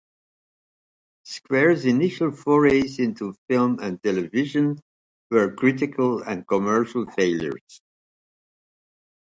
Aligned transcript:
Square's 1.25 1.85
initial 1.85 2.31
forays 2.31 2.97
into 2.97 3.35
film 3.47 3.77
and 3.83 4.01
television 4.01 4.79
were 5.29 5.53
critical 5.53 6.23
and 6.23 6.47
commercial 6.47 7.05
failures. 7.05 7.81